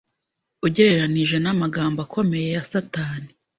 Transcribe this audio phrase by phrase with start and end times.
[0.65, 3.29] ugereranije n’amagambo akomeye ya Satani